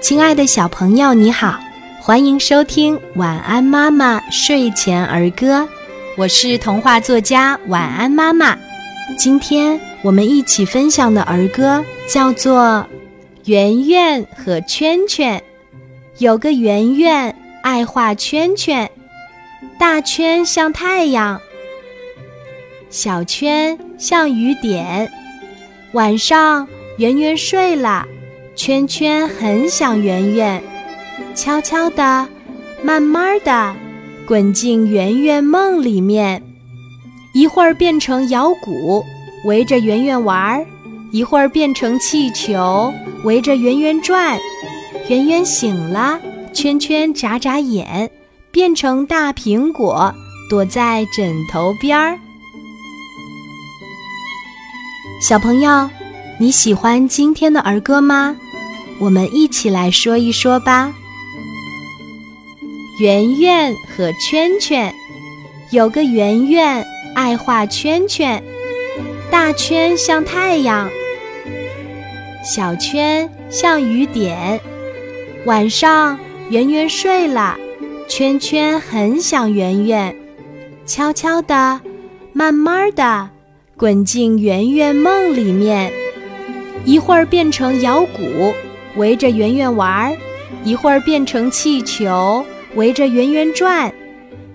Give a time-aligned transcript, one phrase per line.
[0.00, 1.60] 亲爱的小朋友，你好，
[2.00, 5.60] 欢迎收听《晚安妈妈睡前儿歌》，
[6.16, 8.56] 我是童话作家晚安妈妈。
[9.18, 12.84] 今天我们一起分享的儿歌叫做
[13.44, 15.38] 《圆圆和圈圈》。
[16.16, 18.90] 有个圆圆爱画圈圈，
[19.78, 21.38] 大圈像太阳，
[22.88, 25.10] 小圈像雨点。
[25.92, 28.06] 晚上，圆圆睡了。
[28.62, 30.62] 圈圈很想圆圆，
[31.34, 32.28] 悄悄地、
[32.82, 33.74] 慢慢地
[34.26, 36.42] 滚进圆圆梦里面。
[37.32, 39.02] 一会儿变成摇鼓，
[39.46, 40.66] 围着圆圆玩儿；
[41.10, 42.92] 一会儿变成气球，
[43.24, 44.38] 围着圆圆转。
[45.08, 46.20] 圆圆醒了，
[46.52, 48.10] 圈圈眨眨眼，
[48.50, 50.14] 变成大苹果，
[50.50, 52.18] 躲在枕头边儿。
[55.18, 55.88] 小朋友，
[56.38, 58.36] 你喜欢今天的儿歌吗？
[59.00, 60.94] 我们一起来说一说吧。
[63.00, 64.94] 圆圆和圈圈，
[65.70, 66.84] 有个圆圆
[67.14, 68.42] 爱画圈圈，
[69.30, 70.90] 大圈像太阳，
[72.44, 74.60] 小圈像雨点。
[75.46, 76.18] 晚上，
[76.50, 77.56] 圆圆睡了，
[78.06, 80.14] 圈圈很想圆圆，
[80.84, 81.80] 悄悄地、
[82.34, 83.30] 慢慢地
[83.78, 85.90] 滚进圆圆梦里面，
[86.84, 88.52] 一会儿变成摇鼓。
[88.96, 90.16] 围着圆圆玩儿，
[90.64, 93.92] 一会儿变成气球，围着圆圆转。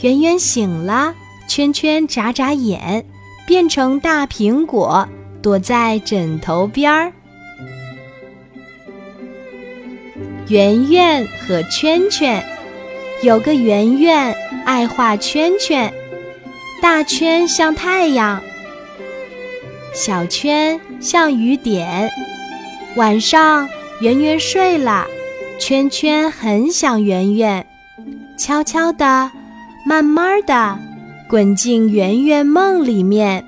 [0.00, 1.14] 圆圆醒了，
[1.46, 3.04] 圈圈眨眨眼，
[3.46, 5.06] 变成大苹果，
[5.42, 7.12] 躲在枕头边儿。
[10.48, 12.44] 圆圆和圈圈，
[13.22, 15.92] 有个圆圆爱画圈圈，
[16.80, 18.42] 大圈像太阳，
[19.94, 22.10] 小圈像雨点。
[22.96, 23.68] 晚上。
[24.02, 25.06] 圆圆睡了，
[25.60, 27.64] 圈圈很想圆圆，
[28.36, 29.30] 悄悄地、
[29.86, 30.76] 慢慢地
[31.30, 33.44] 滚进圆圆梦里面。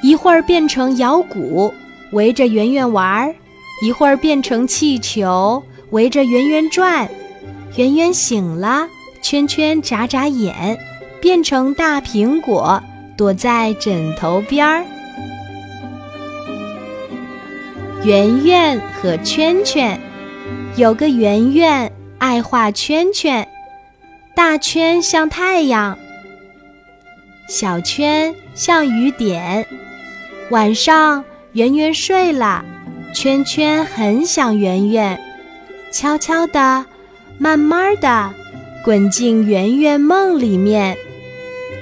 [0.00, 1.70] 一会儿变成摇鼓，
[2.12, 3.34] 围着圆圆玩儿；
[3.82, 7.06] 一会儿变成气球，围着圆圆转。
[7.76, 8.88] 圆圆醒了，
[9.20, 10.78] 圈圈眨眨眼，
[11.20, 12.82] 变成大苹果，
[13.18, 14.82] 躲在枕头边儿。
[18.08, 20.00] 圆圆和圈圈，
[20.76, 23.46] 有个圆圆爱画圈圈，
[24.34, 25.98] 大圈像太阳，
[27.50, 29.66] 小圈像雨点。
[30.48, 32.64] 晚上，圆圆睡了，
[33.12, 35.20] 圈圈很想圆圆，
[35.92, 36.86] 悄悄地、
[37.36, 38.32] 慢慢地
[38.82, 40.96] 滚进圆圆梦里面。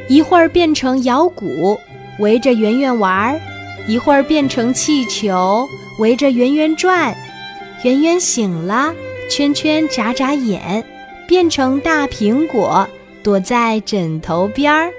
[0.08, 1.78] 一会儿变成摇鼓，
[2.18, 3.38] 围着圆圆玩；
[3.86, 5.68] 一会儿变成气球。
[5.98, 7.16] 围着圆圆转，
[7.82, 8.94] 圆圆醒了，
[9.30, 10.84] 圈圈眨眨眼，
[11.26, 12.86] 变成大苹果，
[13.22, 14.92] 躲在枕头边儿。